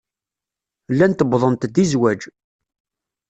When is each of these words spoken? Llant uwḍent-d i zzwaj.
Llant 0.93 1.23
uwḍent-d 1.23 1.75
i 1.83 1.85
zzwaj. 1.91 2.21